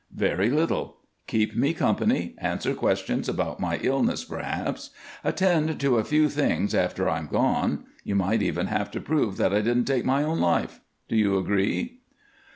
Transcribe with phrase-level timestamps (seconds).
[0.15, 0.97] "Very little;
[1.27, 4.89] keep me company, answer questions about my illness, perhaps;
[5.23, 7.85] attend to a few things after I'm gone.
[8.03, 10.79] You might even have to prove that I didn't take my own life.
[11.07, 11.99] Do you agree?"